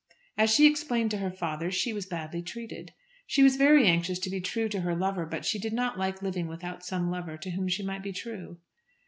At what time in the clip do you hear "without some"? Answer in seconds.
6.47-7.11